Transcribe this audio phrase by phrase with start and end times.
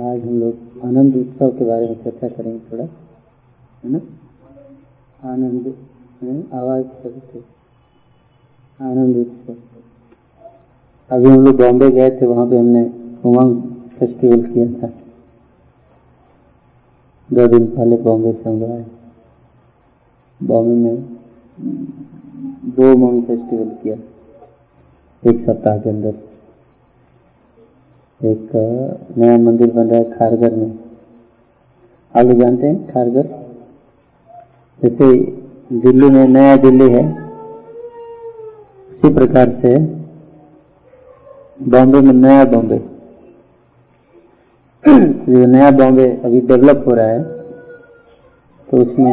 [0.00, 4.00] आज हम लोग आनंद उत्सव के बारे में चर्चा करेंगे थोड़ा, है ना?
[5.22, 5.66] आनंद
[6.54, 7.40] आवाज़ करते
[8.80, 9.56] आनंद उत्सव।
[11.10, 12.82] अभी हम लोग बॉम्बे गए थे, वहाँ पे हमने
[13.24, 13.62] उमंग
[13.98, 14.92] फेस्टिवल किया था।
[17.28, 18.86] दो दिन पहले बॉम्बे से हम आए।
[20.40, 20.96] बॉम्बे में
[22.70, 23.96] दो उमंग फेस्टिवल किया,
[25.22, 26.29] एक सप्ताह के अंदर।
[28.20, 28.50] एक
[29.18, 30.70] नया मंदिर बन रहा है खारगर में।
[32.14, 33.28] आप लोग जानते हैं खारगर
[34.82, 35.06] जैसे
[35.74, 37.04] दिल्ली में नया दिल्ली है,
[38.90, 39.78] उसी प्रकार से
[41.70, 42.78] बॉम्बे में नया बॉम्बे।
[44.84, 47.22] जो नया बॉम्बे अभी डेवलप हो रहा है
[48.68, 49.12] तो उसमें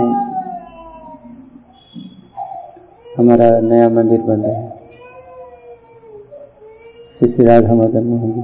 [3.10, 4.76] हमारा नया मंदिर बन रहा है।
[7.20, 8.42] श्री राधा मदन मोहन जी।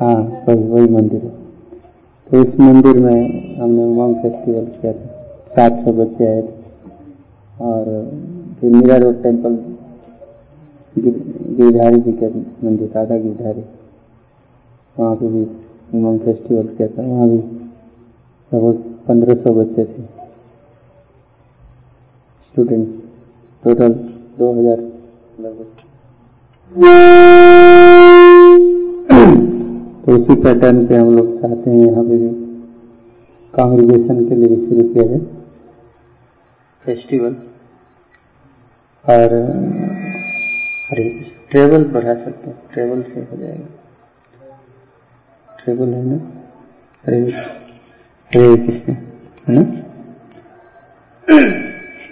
[0.00, 0.14] हाँ
[0.46, 1.30] वही वही मंदिर है।
[2.26, 5.06] तो इस मंदिर में हमने उमंग फेस्टिवल किया था।
[5.56, 6.52] सात सौ बच्चे आए थे।
[7.62, 7.84] और
[8.60, 9.54] फिर मीरा रोड टेंपल
[10.96, 13.64] गिरधारी जी के मंदिर राधा गिरधारी।
[14.96, 15.42] वहाँ पे भी
[15.94, 18.76] उमंग फेस्टिवल किया था। वहाँ भी लगभग
[19.08, 20.02] पंद्रह सौ बच्चे थे।
[22.42, 22.88] स्टूडेंट
[23.62, 23.92] टोटल
[24.38, 24.78] दो हज़ार
[25.40, 25.66] लगभग।
[30.06, 32.28] तो उसी पैटर्न पे हम लोग चाहते हैं यहाँ पे भी
[33.54, 35.18] कांग्रेगेशन के लिए शुरू किया जाए।
[36.84, 37.32] फेस्टिवल
[39.04, 39.32] और,
[40.90, 43.66] अरे ट्रेवल बढ़ा सकते हैं। ट्रेवल से हो जाएगा।
[45.64, 46.42] ट्रेवल है ना?
[47.06, 47.20] हरे
[48.30, 49.04] हरे कृष्ण है
[49.48, 49.62] ना?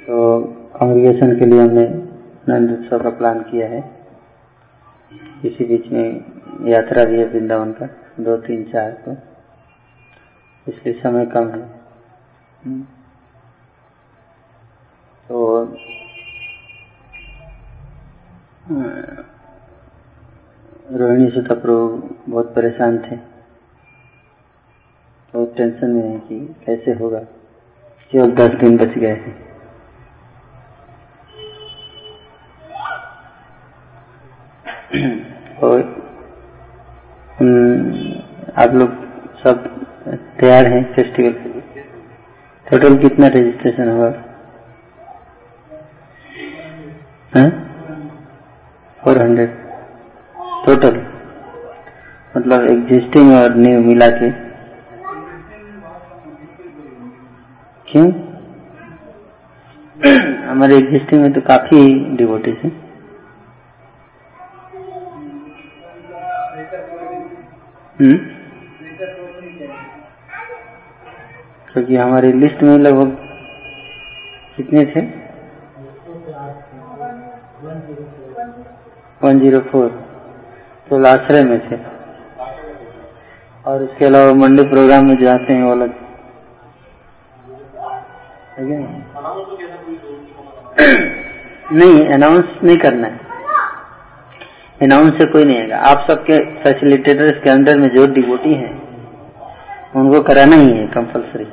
[0.06, 0.42] तो
[0.80, 1.86] कांग्रेगेशन के लिए हमने
[2.48, 4.06] नंद उत्सव का प्लान किया है।
[5.44, 6.24] इसी बीच में
[6.68, 7.86] यात्रा भी है वृंदावन का
[8.20, 9.12] दो तीन चार तो
[10.66, 11.60] इसलिए समय कम है।
[15.28, 15.64] तो
[20.92, 23.16] रोहिणी सुता प्रभु बहुत परेशान थे।
[25.34, 27.18] तो टेंशन में है कि कैसे होगा?
[28.12, 29.38] केवल दस दिन बच गए हैं।
[35.62, 35.99] और
[37.40, 38.90] आप लोग
[39.42, 39.86] सब
[40.40, 41.62] तैयार हैं फेस्टिवल के लिए?
[42.70, 44.10] टोटल कितना रजिस्ट्रेशन हुआ?
[49.04, 49.56] फोर हंड्रेड
[50.66, 51.06] टोटल
[52.36, 54.30] मतलब एग्जिस्टिंग और न्यू मिला के?
[57.90, 58.12] क्यों?
[60.50, 62.89] हमारे एग्जिस्टिंग में तो काफ़ी डिवोटीज हैं।
[71.72, 73.10] क्योंकि हमारी लिस्ट में लगभग
[74.56, 75.00] कितने थे?
[79.22, 79.88] वन ज़ीरो फोर
[80.90, 81.76] तो आश्रय में थे।
[83.66, 85.94] और उसके अलावा मंडे प्रोग्राम में जाते हैं वो अलग।
[91.72, 92.06] नहीं?
[92.06, 93.29] अनाउंस नहीं करना है।
[94.80, 98.72] अनाउंस से कोई नहीं आएगा। आप सबके फैसिलिटेटर्स के अंदर में जो डिवोटी हैं,
[99.96, 101.46] उनको कराना ही है कंपलसरी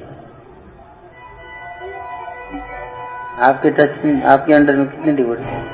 [3.40, 5.66] आपके टच में, आपके अंडर में कितने डिवोटी हैं?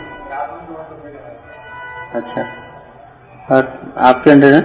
[2.15, 2.45] अच्छा।
[3.49, 4.63] और आपके अंडर में?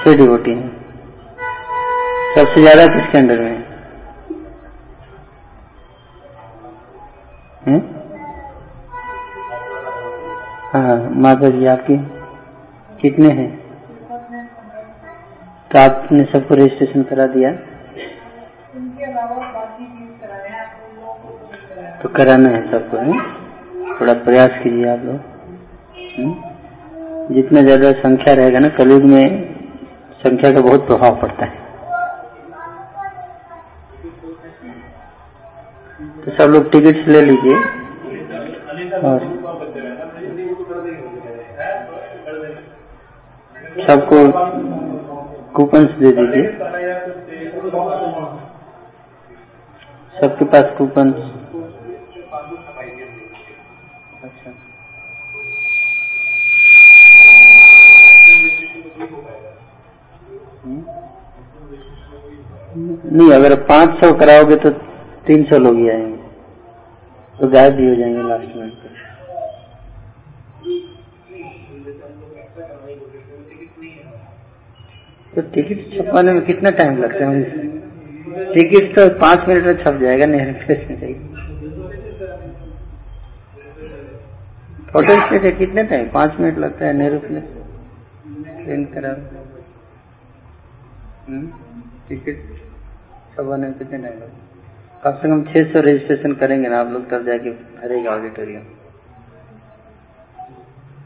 [0.00, 0.76] छह डिवोटी हैं।
[2.34, 3.57] सबसे ज़्यादा किसके अंडर में?
[7.68, 7.78] है?
[10.72, 11.96] हाँ माता जी आपके
[13.00, 13.50] कितने हैं?
[15.70, 17.52] तो आपने सबको रजिस्ट्रेशन करा दिया?
[22.02, 23.18] तो कराना है सबको है?
[24.00, 25.18] थोड़ा प्रयास कीजिए आप लोग
[27.34, 29.24] जितना ज़्यादा संख्या रहेगा ना कलयुग में
[30.22, 31.67] संख्या का बहुत प्रभाव पड़ता है।
[36.28, 37.54] तो सब लोग टिकट्स ले लीजिए।
[39.08, 39.20] और
[43.86, 44.18] सबको
[45.56, 46.42] कूपन्स दे दीजिए।
[50.20, 51.12] सबके पास कूपन
[54.24, 54.52] अच्छा।
[62.76, 64.70] नहीं, अगर पाँच सौ कराओगे तो
[65.26, 66.17] तीन सौ लोग ही आएँगे।
[67.38, 68.70] तो गायब भी हो जाएँगे लास्ट में।
[75.32, 77.42] तो टिकट छपवाने में कितना टाइम लगता है?
[78.54, 81.26] टिकट तो पाँच मिनट में छप जाएगा, नेहरू में
[84.92, 87.44] फ़ोटो स्टेट है कितने टाइम पाँच मिनट लगता है नेहरू प्लेस
[88.64, 89.12] ट्रेन करा
[92.08, 92.38] टिकट
[93.34, 94.47] छपवाने में कितने टाइम लगता
[95.04, 98.62] कम से कम छह सौ रजिस्ट्रेशन करेंगे ना आप लोग तब जाके भरेगा ऑडिटोरियम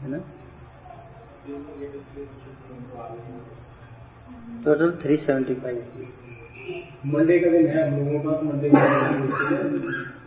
[0.03, 0.17] है ना?
[4.65, 5.77] Total three seventy five
[7.13, 8.77] Monday का दिन है हम लोगों के मंडे का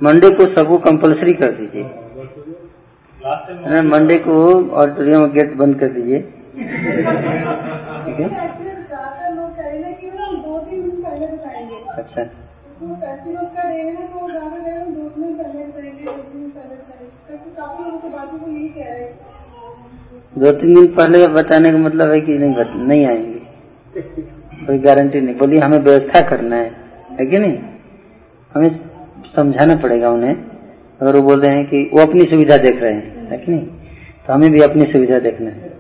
[0.02, 1.84] मंडे को सबको कंपलसरी कर दीजिए।
[3.20, 4.34] है ना मंडे को
[4.82, 6.20] ऑडिटोरियम गेट बंद कर दीजिए।
[8.06, 8.28] ठीक है?
[20.38, 22.54] दो तीन दिन पहले बताने का मतलब है कि नहीं
[22.86, 23.42] नहीं आएँगे।
[24.66, 26.70] कोई गारंटी नहीं। बोली हमें व्यवस्था करना है।
[27.20, 27.58] है कि नहीं?
[28.54, 28.80] हमें
[29.36, 30.36] समझाना पड़ेगा उन्हें।
[31.00, 33.66] अगर वो बोल रहे हैं कि वो अपनी सुविधा देख रहे हैं, है कि नहीं?
[34.26, 35.76] तो हमें भी अपनी सुविधा देखना है।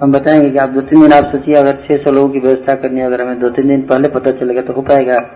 [0.00, 2.74] हम बताएँगे कि आप दो तीन दिन आप सोचिए, अगर छह सौ लोगों की व्यवस्था
[2.74, 5.30] करनी है, अगर हमें दो तीन दिन पहले पता चलेगा तो हो पाएगा।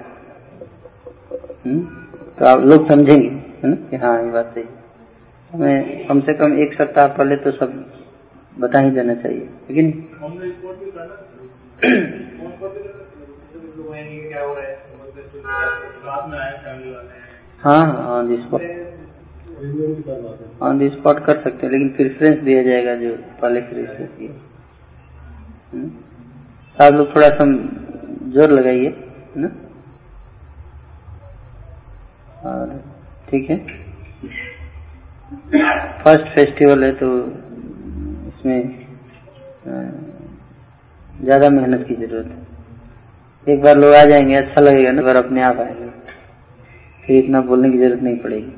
[1.64, 1.80] हम्म?
[2.38, 3.74] तो आप लोग समझेंगे है ना?
[3.90, 4.64] कि हाँ ये बात सही
[5.50, 7.72] हमें कम से कम एक सप्ताह पहले तो सब
[8.60, 10.06] बता ही देना चाहिए कर सकते हैं
[17.64, 18.02] हो?
[18.12, 18.62] On the spot
[20.62, 23.60] on the spot कर सकते हैं लेकिन प्रेफरेंस दिया जाएगा जो पहले
[24.18, 24.28] किए
[25.72, 25.88] हम्म?
[26.78, 27.44] तो आप लोग थोड़ा सा
[28.34, 29.50] ज़ोर लगाइए है ना?
[32.42, 32.80] और
[33.30, 33.56] ठीक है।
[36.02, 37.08] फ़र्स्ट फेस्टिवल है तो
[38.28, 38.86] इसमें
[41.24, 42.46] ज़्यादा मेहनत की ज़रूरत है।
[43.46, 45.88] एक बार लोग आ जाएँगे अच्छा लगेगा ना बार अपने आप आएँगे।
[47.04, 48.50] फिर इतना बोलने की ज़रूरत नहीं पड़ेगी।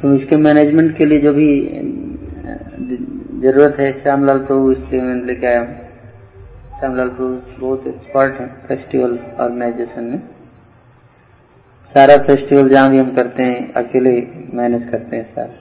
[0.00, 1.48] तो इसके मैनेजमेंट के लिए जो भी
[3.42, 5.83] ज़रूरत है, श्यामलाल प्रभु इसके लेके आया हूँ।
[6.84, 10.18] श्यामलाल प्रभु बहुत एक्सपर्ट है फेस्टिवल ऑर्गेनाइजेशन में।
[11.92, 14.12] सारा फेस्टिवल जहाँ भी हम करते हैं, अकेले
[14.54, 15.54] मैनेज करते हैं सारा।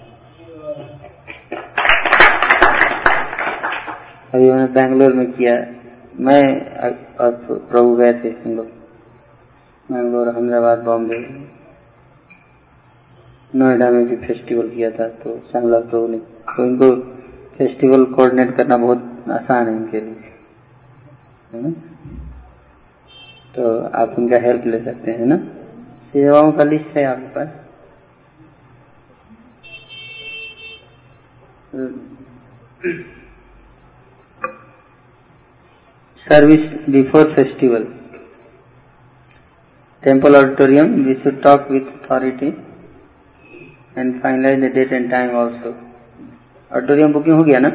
[4.34, 5.54] अभी मैंने बैंगलोर में किया।
[6.20, 6.42] मैं
[7.18, 7.32] और
[7.72, 8.68] प्रभु गए थे हम लोग।
[9.90, 11.20] बैंगलोर, अहमदाबाद, बॉम्बे।
[13.56, 16.92] नोएडा में भी फेस्टिवल किया था तो श्यामलाल प्रभु ने। तो इनको
[17.58, 20.23] फेस्टिवल कोऑर्डिनेट करना बहुत आसान है इनके लिए।
[21.56, 21.72] है
[23.56, 23.64] तो
[23.96, 25.36] आप उनका हेल्प ले सकते हैं ना?
[26.14, 27.48] सेवाओं का लिस्ट है आपके पास।
[36.28, 37.84] Service before festival
[40.04, 42.48] temple auditorium we should talk with authority
[43.98, 45.76] and finalize the date and time also
[46.72, 47.72] auditorium booking हो गया ना?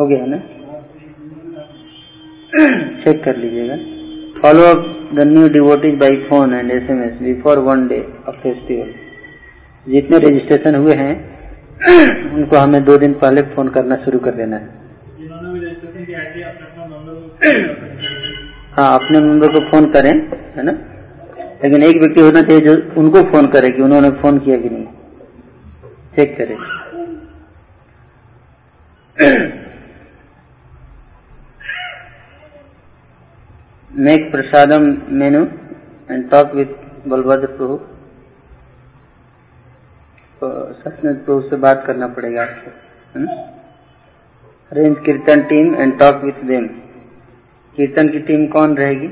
[0.00, 0.40] हो गया ना?
[2.52, 3.76] चेक कर लीजिएगा।
[4.42, 8.36] Follow up the new devotees by phone and S M S before one day of
[8.36, 8.94] festival
[9.86, 11.38] जितने registration हुए हैं
[12.34, 14.68] उनको हमें दो दिन पहले फ़ोन करना शुरू कर देना है। है
[18.78, 20.78] अपने नंबर हाँ को फ़ोन करें है ना?
[21.64, 24.86] लेकिन एक व्यक्ति होना चाहिए जो उनको फ़ोन करे कि उन्होंने फ़ोन किया कि नहीं।
[26.16, 26.56] चेक करें।
[33.90, 35.44] Make prasadam menu
[36.10, 36.66] and talk with
[37.08, 37.76] Balabhadra Prabhu
[40.40, 42.70] तो सत्यनारायण प्रभु से बात करना पड़ेगा आपको
[44.72, 46.66] arrange kirtan team and talk with them
[47.76, 49.08] kirtan की टीम कौन रहेगी?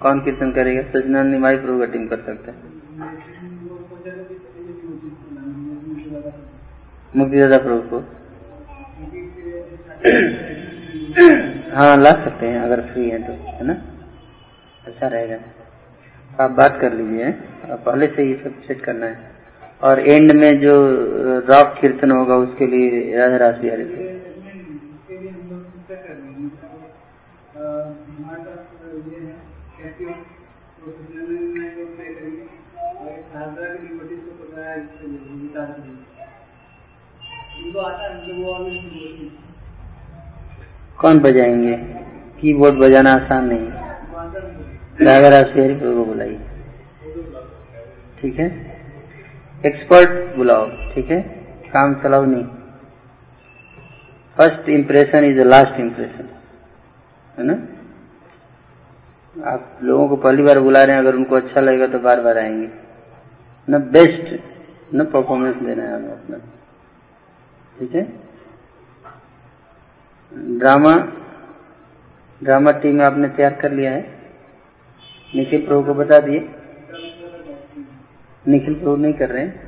[0.00, 0.82] कौन कीर्तन करेगा?
[0.82, 2.58] सजनान निमाई प्रभु का टीम कर सकता है।
[7.16, 7.98] मुक्तिदाता प्रभु को।
[11.74, 13.72] हाँ ला सकते हैं, अगर फ्री है तो है ना?
[14.86, 15.38] अच्छा रहेगा।
[16.44, 17.30] आप बात कर लीजिए
[17.86, 19.30] पहले से ये सब सेट करना है।
[19.82, 20.74] और एंड में जो
[21.48, 24.18] रॉक कीर्तन होगा, उसके लिए राधा रास बिहारी को
[41.00, 41.76] कौन बजाएँगे?
[42.40, 43.78] कीबोर्ड बजाना आसान नहीं है।
[45.78, 46.40] प्रभु को बुलाइए।
[48.20, 48.76] ठीक है?
[49.66, 51.44] एक्सपर्ट बुलाओ, ठीक है?
[51.72, 52.44] काम चलाओ नहीं।
[54.36, 56.28] First impression is the last impression
[57.38, 57.68] है ना?
[59.50, 62.38] आप लोगों को पहली बार बुला रहे हैं, अगर उनको अच्छा लगेगा तो बार बार
[62.38, 62.68] आएँगे।
[63.68, 64.40] ना बेस्ट
[64.94, 66.38] ना परफॉर्मेंस देना है हमें अपना।
[67.80, 68.27] ठीक है?
[70.32, 70.94] ड्रामा
[72.40, 74.00] ड्रामा टीम आपने तैयार कर लिया है।
[75.36, 76.40] निखिल प्रभु को बता दिए।
[78.44, 79.66] निखिल प्रभु नहीं कर रहे हैं।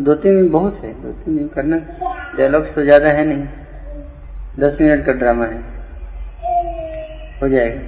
[0.00, 1.78] दो तीन दिन बहुत है दो तीन दिन करना।
[2.36, 3.44] डायलॉग्स तो ज़्यादा है नहीं।
[4.60, 5.62] दस मिनट का ड्रामा है।
[7.42, 7.82] हो जाएगा।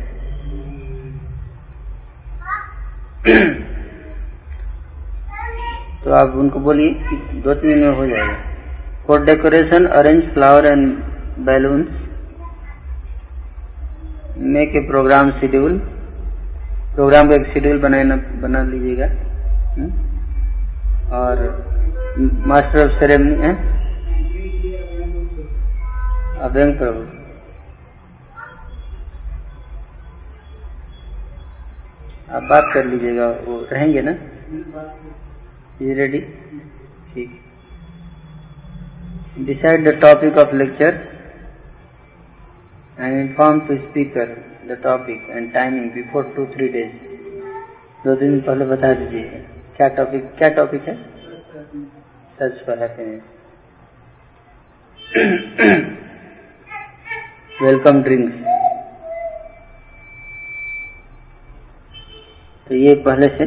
[6.07, 6.89] तो आप उनको बोलिए
[7.43, 8.35] दो तीन दिन में हो जाएगा।
[9.07, 10.83] For decoration arrange flower and
[11.47, 11.81] balloon
[14.55, 15.79] make a program schedule
[16.95, 19.07] program का एक शेड्यूल बनाना, बना लीजिएगा।
[19.73, 19.91] हम्म?
[21.13, 21.43] और
[22.47, 23.53] मास्टर ऑफ़ सेरेमनी है?
[26.41, 27.01] अभ्यंग प्रभु
[32.33, 34.17] आप बात कर लीजिएगा, वो रहेंगे ना?
[35.97, 36.21] रेडी
[37.14, 37.30] ठीक।
[39.47, 40.92] Decide the topic of lecture
[42.99, 44.25] and inform to speaker
[44.68, 46.92] the topic and timing before two, three days.
[48.04, 49.40] दो दिन पहले बता दीजिए।
[49.76, 50.95] क्या टॉपिक क्या टॉपिक है?
[52.38, 53.23] Search for happiness
[57.62, 58.35] welcome drinks
[62.68, 63.45] तो ये पहले से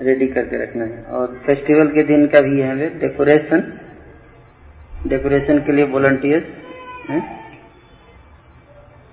[0.00, 3.60] रेडी करके रखना है। और फेस्टिवल के दिन का भी है डेकोरेशन
[5.06, 6.56] डेकोरेशन के लिए volunteers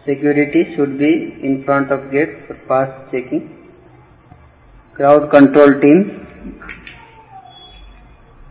[0.05, 1.11] security should be
[1.43, 3.41] in front of gate for pass checking
[4.95, 6.03] crowd control team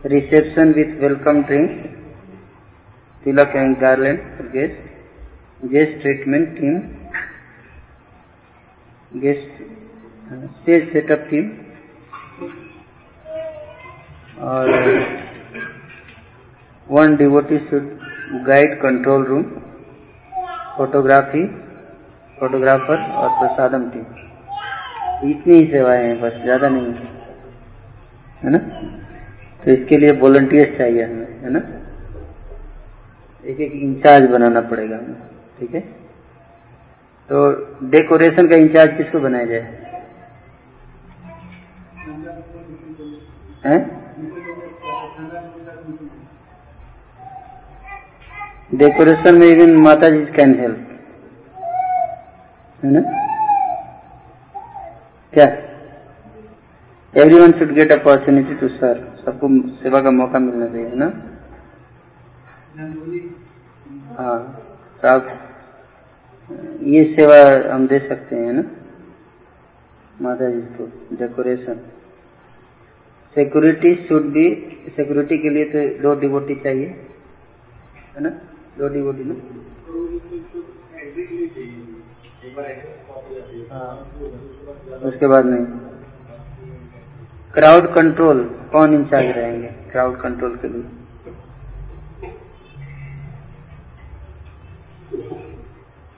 [0.05, 1.69] reception with welcome drink
[3.23, 4.19] tilak and garland
[4.53, 6.79] guest guest treatment team
[9.21, 9.61] guest
[10.31, 11.49] stage setup team
[14.39, 14.67] और
[16.89, 17.99] one devotee should
[18.45, 19.43] guide control room.
[20.77, 21.45] Photography
[22.39, 24.03] photographer और prasadam team
[25.29, 26.93] इतनी ही सेवाएँ हैं, बस ज़्यादा नहीं
[28.43, 28.57] है। ना?
[29.65, 31.59] तो इसके लिए वॉलंटियर्स चाहिए हमें, है ना?
[33.45, 35.15] एक एक इंचार्ज बनाना पड़ेगा हमें,
[35.59, 35.81] ठीक है?
[37.29, 37.51] तो
[37.89, 39.84] डेकोरेशन का इंचार्ज किसको बनाया जाए?
[43.65, 43.79] हैं?
[48.73, 50.87] डेकोरेशन में even Mata ji can help
[52.83, 53.01] है ना?
[55.33, 55.45] क्या?
[57.39, 59.47] Everyone should get opportunity to sir सबको
[59.83, 61.11] सेवा का मौका मिलना चाहिए, है ना?
[64.17, 64.39] हाँ
[65.01, 65.27] तो आप,
[66.83, 67.37] ये सेवा
[67.73, 68.63] हम दे सकते हैं ना?
[70.21, 71.79] माता जी को decoration
[73.35, 74.43] security should be
[74.95, 76.85] security के लिए तो दो डिवोटी चाहिए,
[78.15, 78.29] है ना?
[78.77, 79.35] दो डिवोटी ना?
[83.75, 83.95] हाँ।
[85.03, 85.65] उसके बाद नहीं।
[87.53, 89.67] क्राउड कंट्रोल कौन इंचार्ज रहेंगे?
[89.67, 90.83] क्राउड कंट्रोल के लिए।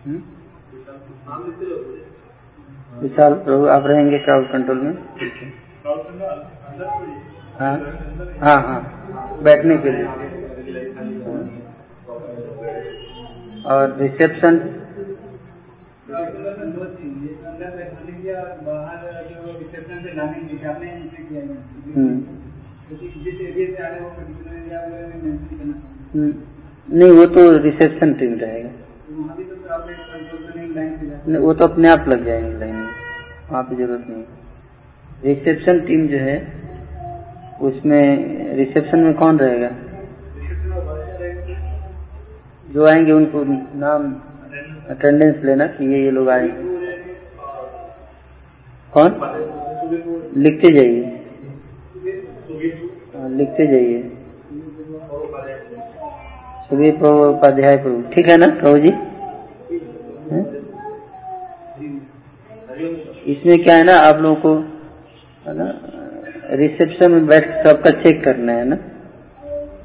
[0.06, 0.22] हम्म?
[3.00, 4.98] विशाल प्रभु, आप रहेंगे क्राउड कंट्रोल में?
[7.62, 7.76] है
[8.40, 10.06] हाँ हाँ बैठने के लिए।
[13.66, 14.60] और रिसेप्शन
[26.90, 28.70] नहीं, वो तो रिसेप्शन टीम रहेगा।
[31.28, 32.90] नहीं, वो तो अपने आप लग जाएँगे लाइन में।
[33.52, 34.24] वहाँ पे ज़रूरत नहीं
[35.24, 36.57] रिसेप्शन टीम जो है
[37.62, 39.70] उसमें रिसेप्शन में कौन रहेगा?
[42.74, 43.44] जो आएँगे उनको
[43.80, 44.14] नाम
[44.90, 46.68] अटेंडेंस लेना कि ये ये लोग आएँगे
[48.94, 49.10] कौन?
[50.38, 51.04] लिखते जाइए।
[53.16, 54.12] हाँ, लिखते जाइए।
[56.70, 58.90] सुबह प्रभु उपाध्याय प्रभु। ठीक है ना प्रभु जी?
[60.32, 60.42] है?
[63.26, 64.56] इसमें क्या है ना आप लोगों को
[65.48, 65.97] है ना?
[66.52, 68.78] रिसेप्शन में बैठ सबका चेक करना है ना?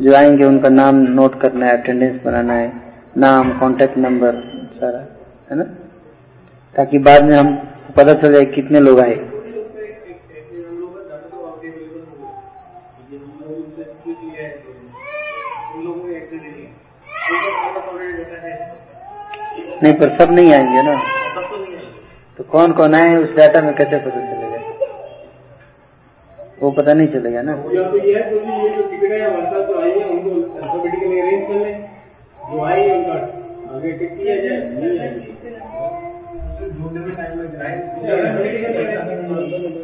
[0.02, 2.72] जो आएँगे उनका नाम नोट करना है अटेंडेंस बनाना है,
[3.16, 4.32] नाम कांटेक्ट नंबर
[4.74, 4.98] सारा,
[5.50, 5.64] है ना?
[6.76, 7.54] ताकि बाद में हम
[7.96, 9.14] पता चल जाए कितने लोग आए।
[19.82, 21.02] नहीं, पर सब नहीं आएँगे ना?
[22.38, 24.41] तो कौन कौन आए उस डाटा में कैसे पता चलेगा
[26.62, 29.78] वो पता नहीं चलेगा ना। तो ये है तो ये जो टिकट है हमारे जो
[29.80, 31.74] आई है उनको अल्फाबेटिकली अरेंज कर लें।
[32.50, 33.16] जो आई है उनका
[33.76, 35.30] आगे टिक किया जाए। नहीं आएगी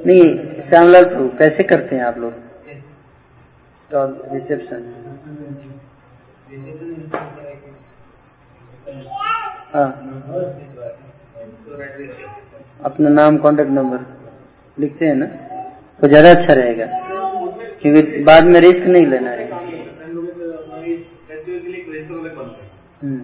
[0.06, 0.23] नहीं
[0.68, 2.32] श्यामलाल प्रभु कैसे करते हैं आप लोग?
[4.32, 4.82] रिसेप्शन
[9.75, 9.88] हाँ।
[12.85, 14.00] अपना नाम कांटेक्ट नंबर
[14.76, 15.26] लिखते हैं ना।
[16.00, 16.87] तो ज़्यादा अच्छा रहेगा
[17.83, 19.47] क्योंकि बाद में रिस्क नहीं लेना है।
[20.61, 20.95] हमारी
[21.28, 22.71] फेस्टिवल के लिए एक रेस्टोरेंट में बनते हैं
[23.02, 23.21] हम्म,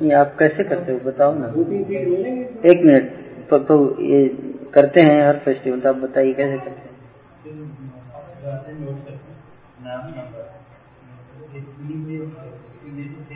[0.00, 1.46] नहीं आप कैसे करते हो बताओ ना।
[2.64, 3.10] एक मिनट
[3.50, 4.28] तो, तो ये
[4.74, 6.97] करते हैं हर फेस्टिवल तो आप बताइए कैसे करते हैं।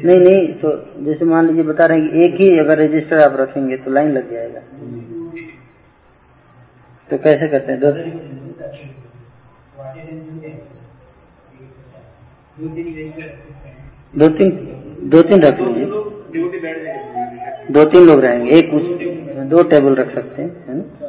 [0.04, 0.71] नहीं नहीं तो
[1.04, 4.12] जैसे मान लीजिए बता रहे हैं कि एक ही अगर रजिस्टर आप रखेंगे तो लाइन
[4.12, 4.61] लग जाएगा।
[7.11, 7.80] तो कैसे करते हैं?
[7.80, 7.90] दो
[14.14, 14.50] दो तीन
[15.11, 15.87] दो तीन रख लीजिए।
[17.71, 18.82] दो तीन लोग रहेंगे, एक उस
[19.50, 21.01] दो टेबल रख सकते हैं, है ना?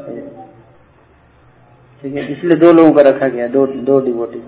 [2.04, 4.40] ठीक है, इसलिए दो लोगों का रखा गया, दो दो डिवोटी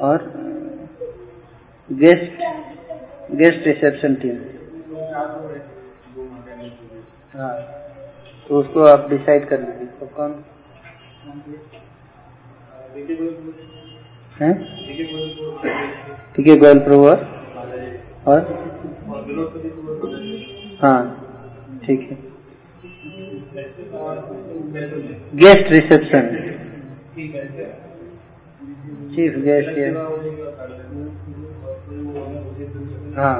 [0.00, 0.22] और
[1.88, 2.42] गेस्ट
[3.32, 4.36] गेस्ट रिसेप्शन टीम
[7.34, 7.54] हाँ
[8.48, 10.32] तो उसको आप डिसाइड कर लीजिए तो कौन?
[16.36, 17.18] ठीक है गोयल प्रभु और?
[20.80, 21.00] हाँ
[21.86, 22.16] ठीक है।
[24.74, 26.24] Guest reception.
[29.14, 29.90] चीफ गेस्ट है।
[33.16, 33.36] हाँ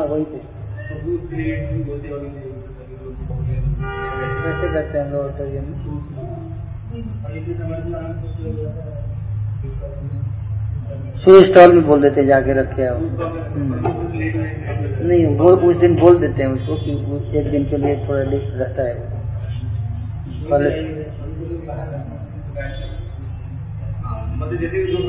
[0.00, 0.38] हाँ वही पे
[4.42, 5.76] कैसे करते हैं हम लोग ऑडिटोरियम में
[11.24, 12.98] शू स्टॉल में बोल देते हैं, जाके रखे आओ।
[15.08, 18.22] नहीं वो उस दिन बोल देते हैं उसको कि उस एक दिन के लिए थोड़ा
[18.30, 18.94] लिस्ट रहता है।
[20.50, 20.70] पहले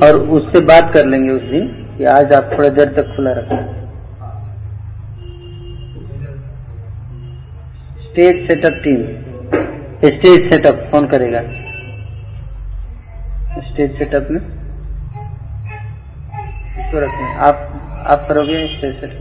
[0.06, 1.66] और उससे बात कर लेंगे उस दिन
[1.98, 3.81] कि आज आप थोड़ा देर तक खुला रखें।
[8.12, 9.02] Stage setup team.
[10.00, 11.40] Stage setup, कौन करेगा?
[13.62, 14.40] स्टेज सेटअप में?
[16.80, 17.56] इसको रखें। आप
[18.06, 19.20] आप करोगे स्टेज सेटअप?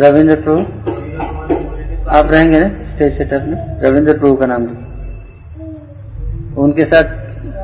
[0.00, 0.60] रविंद्र प्रभु।
[2.10, 3.56] आप रहेंगे ना स्टेज सेटअप में?
[3.82, 4.66] रविंद्र प्रभु का नाम
[6.56, 7.04] उनके साथ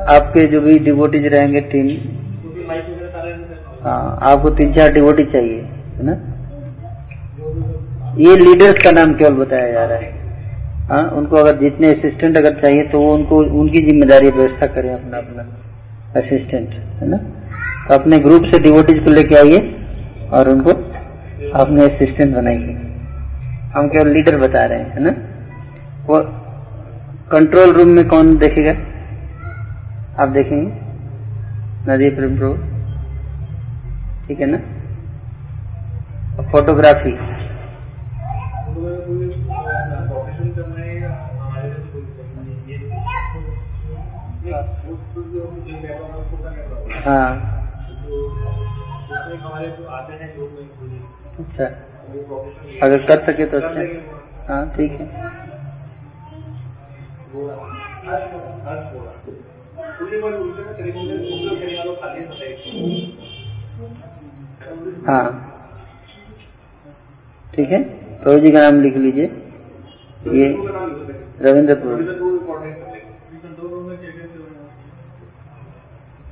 [0.09, 1.87] आपके जो भी डिवोटीज रहेंगे टीम।
[3.83, 6.15] हाँ आपको तीन चार डिवोटी चाहिए, है ना?
[8.17, 10.13] ये लीडर्स का नाम केवल बताया जा रहा है।
[10.89, 15.17] हाँ उनको अगर जितने असिस्टेंट अगर चाहिए तो वो उनको, उनकी ज़िम्मेदारी व्यवस्था करें अपना
[15.17, 15.43] अपना
[16.19, 17.17] असिस्टेंट है ना?
[17.87, 19.59] तो अपने ग्रुप से डिवोटीज को लेके आइए
[20.33, 20.71] और उनको
[21.59, 22.73] अपने असिस्टेंट बनाइए।
[23.75, 25.15] हम केवल लीडर बता रहे हैं, है ना?
[26.05, 26.21] वो
[27.31, 28.71] कंट्रोल रूम में कौन देखेगा?
[30.23, 30.71] आप देखेंगे?
[31.89, 32.37] नदी प्रेम
[34.27, 34.57] ठीक है ना?
[36.51, 37.11] फोटोग्राफी
[45.15, 45.21] हाँ।
[51.39, 51.65] अच्छा।
[52.83, 53.81] अगर कर सके तो अच्छा।
[54.47, 55.05] हाँ ठीक है।
[65.07, 65.41] हाँ।
[67.53, 67.81] ठीक है।
[68.19, 69.29] प्रभु जी का नाम लिख लीजिए।
[70.33, 70.47] ये
[71.41, 71.75] रविंद्र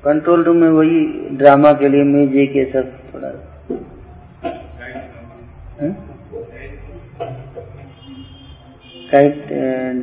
[0.03, 0.99] कंट्रोल रूम में वही
[1.37, 3.27] ड्रामा के लिए म्यूज़िक ये सब थोड़ा।
[5.79, 5.91] हाँ?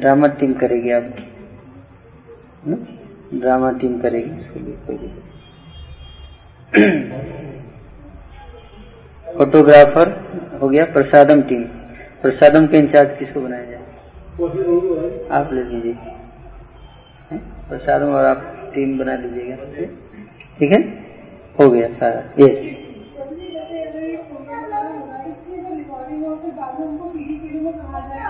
[0.00, 1.14] ड्रामा टीम करेगी आप।
[2.66, 2.78] हाँ?
[3.40, 4.96] ड्रामा टीम करेगी इसके लिए कोई
[9.38, 10.08] फोटोग्राफर
[10.62, 11.62] हो गया प्रसादम टीम
[12.22, 13.78] प्रसादम के इंचार्ज किसको बनाया जाए?
[15.38, 15.92] आप ले लीजिए।
[17.32, 18.42] प्रसादम और आप
[18.74, 19.56] टीम बना लीजिएगा
[20.58, 20.80] ठीक है?
[21.60, 22.48] हो गया सारा। ये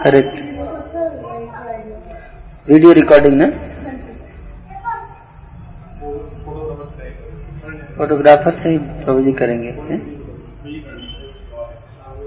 [0.05, 0.39] रहेगा
[2.69, 3.47] वीडियो रिकॉर्डिंग ना?
[7.97, 9.99] फोटोग्राफर से ही प्रभु जी करेंगे हैं?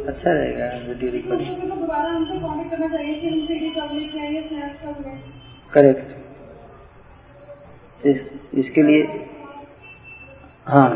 [0.07, 1.71] अच्छा रहेगा वीडियो रिकॉर्डिंग
[5.73, 6.22] करेक्ट
[8.05, 8.17] इस,
[8.53, 9.03] इसके लिए
[10.67, 10.89] हाँ।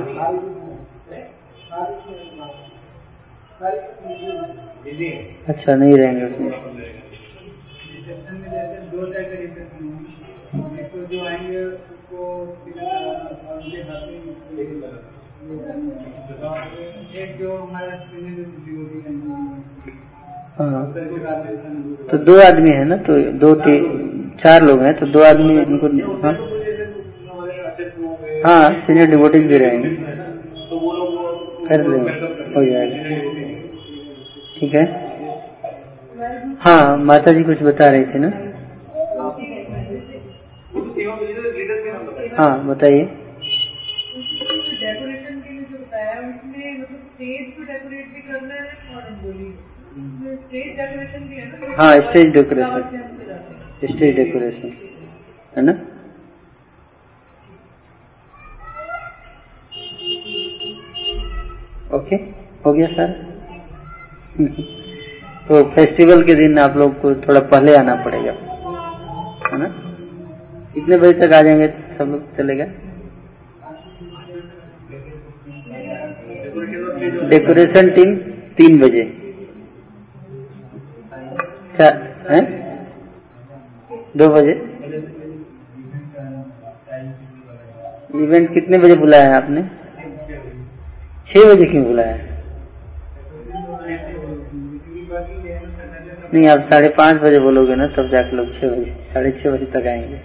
[5.48, 6.52] अच्छा नहीं रहेंगे उसमें।
[20.60, 20.86] हैं।
[22.08, 23.56] तो दो आदमी है ना तो दो
[24.44, 25.88] चार लोग हैं तो दो आदमी उनको
[26.22, 26.57] हाँ।
[28.46, 29.90] हाँ सीनियर डिवोटीज भी रहेंगे।
[31.68, 32.12] कर लेंगे
[32.56, 32.98] हो। जाएगा
[34.60, 34.86] ठीक है।
[36.62, 38.32] हाँ माता जी कुछ बता रही थी ना?
[42.38, 43.10] हाँ बताइए।
[51.80, 52.82] है स्टेज डेकोरेशन।
[53.84, 54.74] स्टेज डेकोरेशन
[55.58, 55.74] है ना?
[61.94, 62.16] ओके
[62.66, 63.12] हो गया सर
[65.48, 68.32] तो फेस्टिवल के दिन आप लोग को थोड़ा पहले आना पड़ेगा।
[69.52, 69.68] है ना?
[70.74, 72.66] कितने बजे तक आ जाएँगे सब लोग चलेगा?
[77.30, 78.16] डेकोरेशन टीम
[78.58, 79.04] तीन बजे।
[82.30, 82.42] है?
[84.18, 84.54] दो बजे।
[88.16, 89.62] इवेंट कितने बजे बुलाया है आपने?
[91.30, 92.16] छह बजे क्यों बुलाया
[96.34, 99.66] नहीं, आप साढ़े पाँच बजे बोलोगे ना, तब जाके लोग छह बजे, साढ़े छह बजे
[99.66, 100.18] तक आएँगे।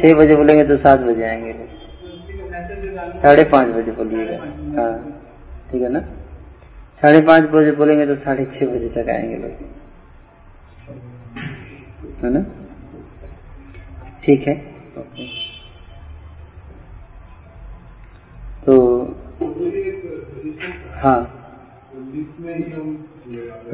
[0.00, 1.52] छह बजे बोलेंगे तो सात बजे आएँगे
[3.22, 4.36] साढ़े पाँच बजे बोलिएगा।
[4.76, 4.92] हाँ
[5.70, 6.00] ठीक है ना?
[7.02, 9.52] साढ़े पाँच बजे बोलेंगे तो साढ़े छह बजे तक आएँगे लोग।
[12.24, 12.44] है ना?
[14.24, 14.54] ठीक है।
[18.66, 18.74] तो
[20.96, 21.20] हाँ।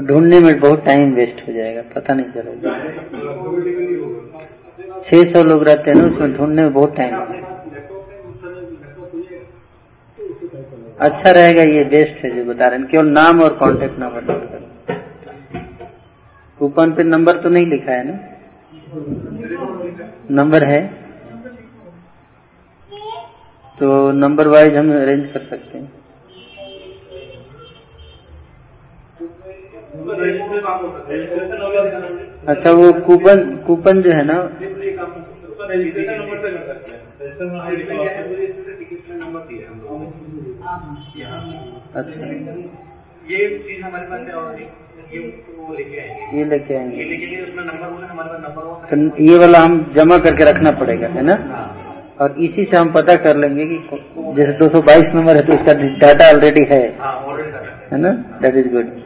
[0.00, 2.70] ढूँढने में बहुत टाइम वेस्ट हो जाएगा, पता नहीं चलेगा।
[5.10, 7.14] छह सौ लोग रहते हैं ना, उसमें ढूँढने में बहुत टाइम
[11.00, 14.42] अच्छा रहेगा ये बेस्ट है जो बता रहे हैं, केवल नाम और कांटेक्ट नंबर नोट
[14.50, 14.68] कर।
[16.58, 18.18] कूपन पे नंबर तो नहीं लिखा है ना?
[20.30, 20.80] नंबर है?
[23.80, 25.88] तो नंबर वाइज हम अरेंज कर सकते हैं।
[32.48, 34.36] अच्छा वो कूपन कूपन जो है ना
[42.00, 42.26] अच्छा।
[43.30, 44.60] ये चीज़ हमारे पास और
[45.12, 47.04] ये लेके आएँगे। ये
[48.90, 51.36] तो ये वाला हम जमा करके रखना पड़ेगा है ना?
[52.20, 53.76] और इसी से हम पता कर लेंगे कि
[54.36, 58.10] जैसे 222 नंबर है तो इसका डाटा ऑलरेडी है। हाँ ऑलरेडी सकते है। ना?
[58.42, 58.98] दैट इज़ गुड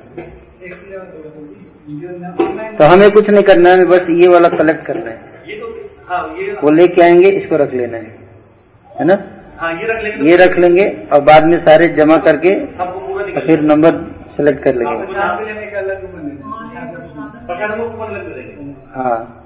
[2.78, 5.16] तो हमें कुछ नहीं करना है बस ये वाला कलेक्ट करना है।
[5.58, 5.66] तो
[6.08, 6.22] हाँ
[6.62, 8.16] वो लेके आएँगे इसको रख लेना है।
[9.00, 9.18] है ना?
[9.58, 13.60] हाँ ये रख लेंगे ये रख लेंगे और बाद में सारे जमा करके और फिर
[13.60, 13.90] नंबर
[14.36, 14.94] सेलेक्ट कर लेंगे।
[18.96, 19.43] है।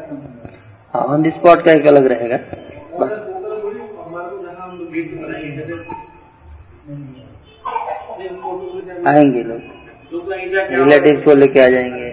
[0.00, 0.56] कंपनी
[0.94, 2.36] हाँ ऑन द स्पॉट का एक अलग रहेगा।
[9.10, 9.60] आएँगे लोग।
[10.70, 12.10] रिलेटिव को लेके आ जाएँगे।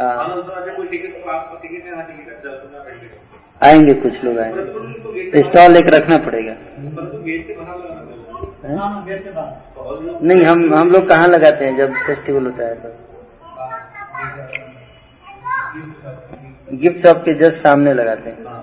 [0.00, 6.54] हाँ। आपको टिकट है। आएँगे कुछ लोग आएँगे। स्टॉल एक रखना पड़ेगा।
[8.64, 8.76] हैं?
[8.78, 9.04] हाँ
[10.22, 12.88] नहीं हम हम लोग कहाँ लगाते हैं जब फेस्टिवल होता है तो?
[16.82, 18.60] गिफ्ट शॉप के जस्ट सामने लगाते हैं। हाँ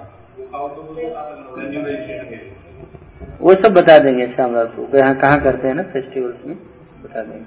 [3.42, 6.56] वो सब बता देंगे शामलाल को यहाँ कहाँ करते हैं ना फेस्टिवल्स में?
[7.04, 7.46] बता देंगे।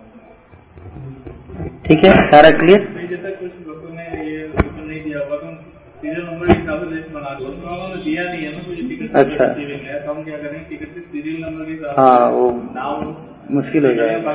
[1.89, 5.19] ठीक है सारा क्लियर जैसा कुछ लोगों ने ये नहीं तो
[9.15, 9.45] अच्छा।
[11.99, 13.15] हाँ वो नाम
[13.51, 14.33] मुश्किल हो जाएगा।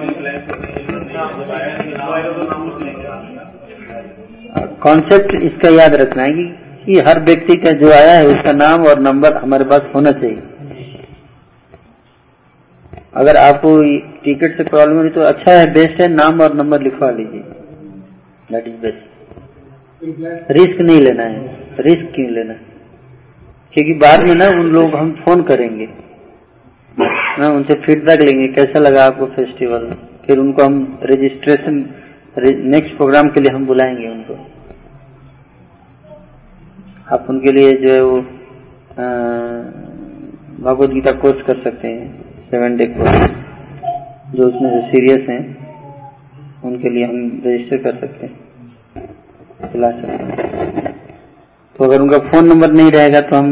[4.82, 6.45] कॉन्सेप्ट इसका याद रखना है कि,
[6.86, 10.41] कि हर व्यक्ति का जो आया है उसका नाम और नंबर हमारे पास होना चाहिए।
[13.13, 13.69] अगर आपको
[14.23, 17.41] टिकट से प्रॉब्लम हो तो अच्छा है बेस्ट है नाम और नंबर लिखवा लीजिए।
[18.51, 19.09] दैट इज़ बेस्ट
[20.01, 21.39] रिस्क नहीं लेना है।
[21.79, 22.53] रिस्क क्यों लेना?
[23.73, 25.88] क्योंकि बाद में ना उन लोग हम फ़ोन करेंगे।
[27.39, 29.85] ना उनसे फीडबैक लेंगे, कैसा लगा आपको फेस्टिवल
[30.25, 31.85] फिर उनको हम रजिस्ट्रेशन
[32.65, 34.33] नेक्स्ट प्रोग्राम के लिए हम बुलाएँगे उनको।
[37.13, 38.21] आप उनके लिए जो है वो
[40.63, 43.29] भगवत गीता कोर्स कर सकते हैं सेवन डे कोर्स
[44.35, 45.43] जो उसमें से सीरियस हैं,
[46.63, 48.48] उनके लिए हम रजिस्टर कर सकते हैं।
[49.62, 50.91] बुला सकते
[51.76, 53.48] तो अगर उनका फ़ोन नंबर नहीं रहेगा तो हम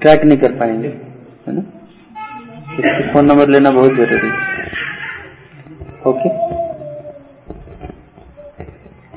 [0.00, 1.62] ट्रैक नहीं कर पाएँगे, है ना?
[2.72, 4.32] इसलिए फ़ोन नंबर लेना बहुत ज़रूरी है।
[6.06, 6.28] ओके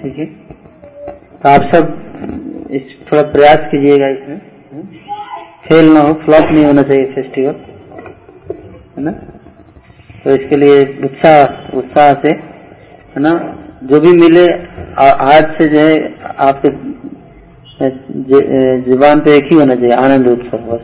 [0.01, 0.25] ठीक है?
[0.25, 4.39] तो आप सब इस थोड़ा प्रयास कीजिएगा इसमें
[5.65, 5.99] फेल ना?
[6.01, 7.55] हो फ्लॉप नहीं होना चाहिए फेस्टिवल
[8.97, 9.11] है ना?
[10.23, 13.31] तो इसके लिए उत्साह उत्साह से, है ना?
[13.83, 14.47] जो भी मिले
[14.99, 16.69] आज से जो है, आपके
[18.81, 20.79] ज़ुबान पे एक ही होना चाहिए, आनंद उत्सव बस।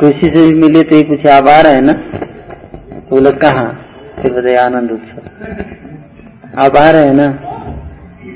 [0.00, 1.92] किसी से भी मिले तो ये पूछे आप आ रहे हैं ना?
[1.92, 3.86] तो बोले, कहाँ?
[4.22, 5.18] फिर बताए आनंद उत्सव।
[6.58, 7.28] आप आ रहे हैं ना?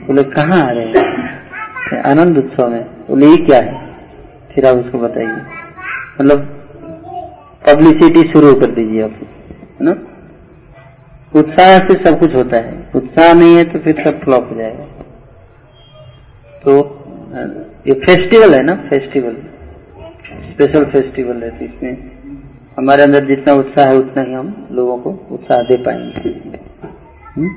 [0.06, 2.02] बोले, कहाँ आ रहे हैं?
[2.02, 3.86] आनंद उत्सव में बोले, ये क्या है?
[4.54, 5.36] फिर आप उसको बताइए।
[6.20, 6.38] मतलब
[7.66, 9.96] पब्लिसिटी शुरू कर दीजिए आप। है ना?
[11.34, 14.84] उत्साह से सब कुछ होता है। उत्साह नहीं है तो फिर सब फ्लॉप हो जाएगा।
[16.62, 16.72] तो
[17.86, 19.36] ये फेस्टिवल है ना फेस्टिवल
[20.52, 21.92] स्पेशल फेस्टिवल है तो इसमें
[22.78, 26.30] हमारे अंदर जितना उत्साह है उतना ही हम लोगों को उत्साह दे पाएँगे।
[27.36, 27.50] हम्म?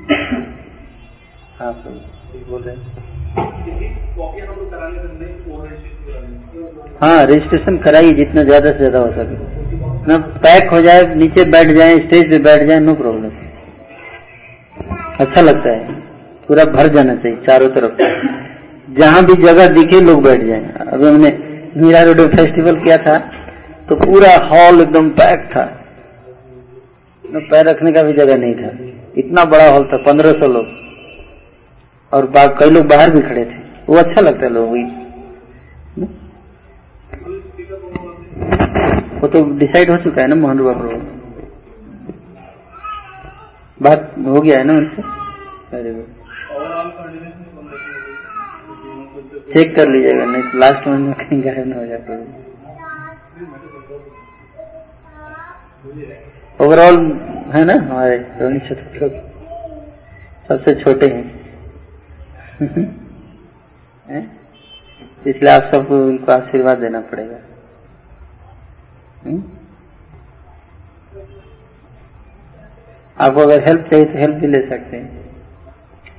[1.58, 1.90] हाँ तो
[2.50, 3.08] बोल रहे हैं।
[7.00, 9.36] हाँ रजिस्ट्रेशन कराइए जितना ज़्यादा से ज़्यादा हो सके।
[10.08, 13.30] ना पैक हो जाए, नीचे बैठ जाए स्टेज पे बैठ जाए नो प्रॉब्लम
[15.20, 15.94] अच्छा लगता है।
[16.48, 21.30] पूरा भर जाना चाहिए, चारों तरफ़। जहाँ भी जगह दिखे, लोग बैठ जाए। अभी हमने
[21.76, 23.18] मीरा रोड फेस्टिवल किया था
[23.88, 25.64] तो पूरा हॉल एकदम पैक था।
[27.24, 28.70] पैर रखने का भी जगह नहीं था।
[29.16, 30.66] इतना बड़ा हॉल था, पंद्रह सौ लोग।
[32.12, 34.68] और कई लोग बाहर भी खड़े थे। वो अच्छा लगता है लोग
[39.20, 40.88] वो तो डिसाइड हो चुका है ना, मोहन बाबू
[43.82, 45.02] बात हो गया है ना उनसे
[45.76, 46.20] रखेंगे
[49.54, 52.16] चेक कर लीजिएगा, नहीं तो लास्ट में कहीं गायब ना हो कोई
[56.66, 56.96] ओवरऑल
[57.54, 57.72] है ना?
[57.72, 58.18] हमारे
[58.58, 59.12] चतुर्थ लोग
[60.48, 61.40] सबसे छोटे हैं।
[64.10, 64.40] हैं?
[65.26, 67.38] इसलिए आप सबको उनको आशीर्वाद देना पड़ेगा।
[69.24, 69.42] हम्म?
[73.20, 75.06] आपको अगर हेल्प चाहिए तो हेल्प भी ले सकते हैं।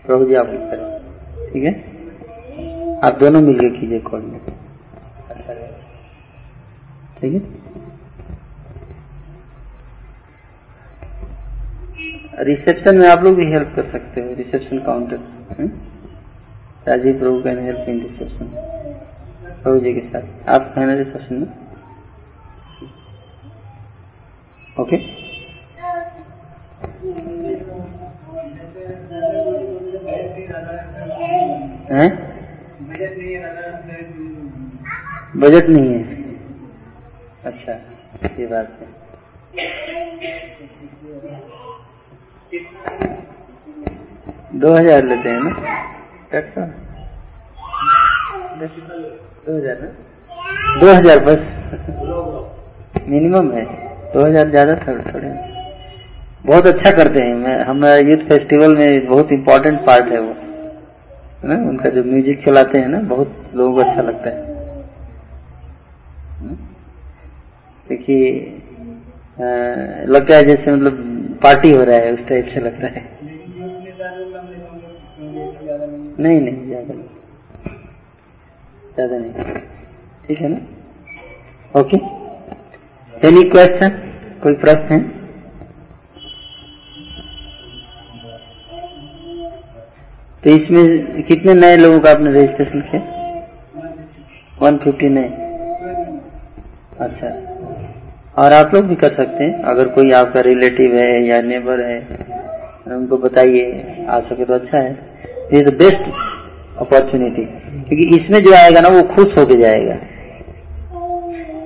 [0.05, 2.99] प्रभु जी आपको करें। ठीक है?
[3.03, 4.39] आप दोनों मिलके कीजिए में।
[7.19, 7.41] ठीक है?
[12.43, 15.17] रिसेप्शन में आप लोग भी हेल्प कर सकते हो, reception counter
[16.87, 18.47] Rajiv Prabhu can help in reception
[19.63, 21.47] Prabhu ji के साथ। आप कहना रिसेप्शन में?
[24.79, 25.20] ओके
[31.91, 32.09] हैं?
[35.37, 36.01] बजट नहीं है।
[37.45, 37.73] अच्छा
[38.39, 38.87] ये बात है।
[44.61, 45.51] दो हज़ार लेते हैं ना?
[49.45, 49.87] दो हज़ार ना?
[50.79, 51.41] दो हज़ार बस।
[53.07, 53.65] मिनिमम है।
[54.13, 55.29] दो हज़ार ज़्यादा थोड़े थोड़े।
[56.45, 60.33] बहुत अच्छा करते हैं। मैं हमारा यूथ फेस्टिवल में बहुत इम्पोर्टेंट पार्ट है वो।
[61.43, 61.55] ना?
[61.69, 64.49] उनका जो म्यूज़िक चलाते हैं ना, बहुत लोगों को अच्छा लगता है।
[66.39, 66.55] हम्म?
[67.89, 68.29] देखिए
[70.07, 73.09] लगता है जैसे मतलब पार्टी हो रहा है, उस टाइप से लगता है।
[76.19, 77.07] नहीं नहीं, ज़्यादा नहीं।
[78.95, 79.55] ज़्यादा नहीं।
[80.27, 80.59] ठीक है ना?
[81.75, 81.97] ओके
[83.27, 83.89] एनी क्वेश्चन
[84.43, 85.20] कोई प्रश्न है?
[90.43, 93.01] तो इसमें कितने नए लोगों का आपने रजिस्ट्रेशन किया?
[94.61, 95.29] वन फिफ्टी नए
[96.99, 97.27] अच्छा।
[98.43, 102.07] और आप लोग भी कर सकते हैं। अगर कोई आपका रिलेटिव है या नेबर है,
[102.87, 104.91] उनको बताइए। आ सके तो अच्छा है।
[105.53, 106.01] ये द बेस्ट
[106.77, 107.45] अपॉर्चुनिटी
[107.81, 109.95] क्योंकि इसमें जो आएगा ना, वो खुश होके जाएगा।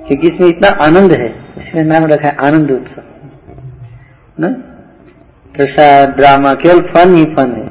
[0.08, 3.02] क्योंकि इसमें इतना आनंद है। इसमें नाम रखा है आनंद उत्सव।
[4.40, 4.48] ना?
[5.54, 7.65] प्रसाद ड्रामा केवल फन ही फन है।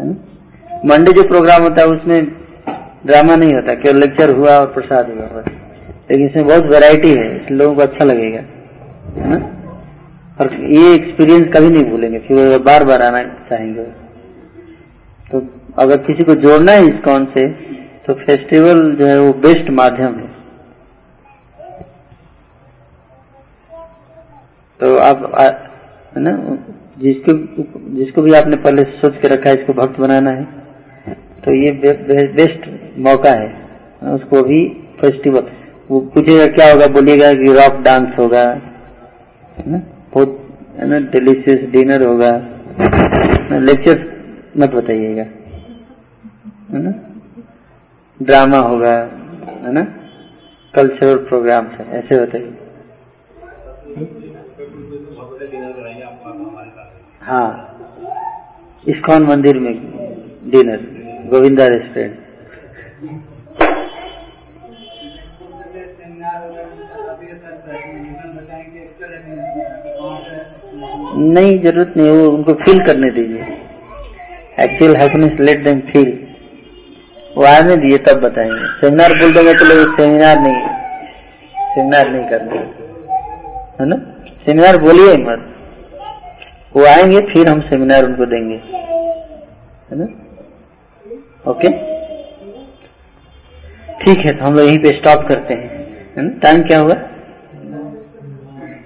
[0.00, 2.24] मंडे जो प्रोग्राम होता है, उसमें
[3.06, 5.50] ड्रामा नहीं होता, केवल लेक्चर हुआ और प्रसाद हुआ बस।
[6.10, 8.40] लेकिन इसमें बहुत वैरायटी है लोगों को अच्छा लगेगा,
[9.16, 9.36] है ना?
[10.40, 13.82] और ये एक्सपीरियंस कभी नहीं भूलेंगे फिर बार बार आना चाहेंगे।
[15.30, 15.42] तो
[15.78, 17.46] अगर किसी को जोड़ना है इस कौन से
[18.06, 20.32] तो फेस्टिवल जो है वो बेस्ट माध्यम है।
[24.80, 25.18] तो आप
[26.16, 26.32] है ना?
[26.98, 27.32] जिसको
[27.96, 30.44] जिसको भी आपने पहले सोच के रखा है इसको भक्त बनाना है
[31.44, 33.48] तो ये बे, बे, बेस्ट मौका है।
[34.14, 34.60] उसको भी
[35.00, 35.44] फेस्टिवल
[35.90, 36.86] वो पूछेगा क्या होगा?
[36.86, 38.44] बोलिएगा कि रॉक डांस होगा
[39.66, 39.78] ना?
[40.14, 40.30] बहुत
[40.76, 40.98] है ना?
[41.10, 42.32] डिलीशियस डिनर होगा।
[43.60, 44.04] लेक्चर
[44.58, 45.22] मत बताइएगा
[46.70, 46.92] है ना?
[48.20, 48.94] ड्रामा होगा
[49.64, 49.84] है ना?
[50.74, 52.52] कल्चरल प्रोग्राम है ऐसे बताइए।
[57.24, 57.78] हाँ।
[58.88, 59.74] इस्कॉन मंदिर में
[60.50, 60.80] डिनर,
[61.30, 62.18] गोविंदा रेस्टोरेंट।
[71.16, 73.46] नहीं, ज़रूरत नहीं, वो उनको फील करने दीजिए।
[74.60, 76.26] Actual happiness let them feel
[77.36, 80.66] वो आने दिए, तब बताएँगे। सेमिनार बोल देंगे तो लोग सेमिनार नहीं
[81.74, 82.60] सेमिनार नहीं करना।
[83.80, 83.96] है ना?
[84.46, 85.53] सेमिनार बोलिए मत।
[86.74, 90.06] वो आएँगे, फिर हम सेमिनार उनको देंगे। है ना?
[91.50, 91.68] ओके
[94.00, 96.94] ठीक है तो हम लोग यहीं पे स्टॉप करते हैं। टाइम क्या हुआ?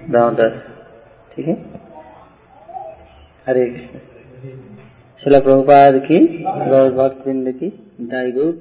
[0.09, 0.51] नौ दस।
[1.33, 1.57] ठीक है?
[3.47, 3.99] हरे कृष्ण।
[5.23, 7.69] शिला प्रभुपाद की, गौर भक्त की,
[8.01, 8.51] दाई गौ